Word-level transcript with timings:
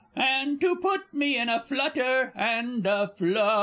_And 0.19 0.59
to 0.61 0.77
put 0.77 1.13
me 1.13 1.37
in 1.37 1.47
a 1.47 1.59
flutter 1.59 2.33
and 2.35 2.87
a 2.87 3.07
flush! 3.07 3.59